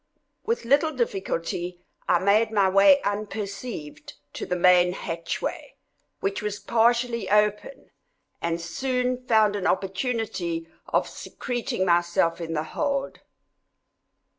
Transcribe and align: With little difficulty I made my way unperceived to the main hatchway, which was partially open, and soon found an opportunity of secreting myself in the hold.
With 0.47 0.65
little 0.65 0.91
difficulty 0.91 1.79
I 2.09 2.17
made 2.17 2.49
my 2.51 2.67
way 2.67 3.03
unperceived 3.03 4.13
to 4.33 4.47
the 4.47 4.55
main 4.55 4.93
hatchway, 4.93 5.75
which 6.21 6.41
was 6.41 6.59
partially 6.59 7.29
open, 7.29 7.91
and 8.41 8.59
soon 8.59 9.23
found 9.27 9.55
an 9.55 9.67
opportunity 9.67 10.67
of 10.87 11.07
secreting 11.07 11.85
myself 11.85 12.41
in 12.41 12.53
the 12.53 12.63
hold. 12.73 13.19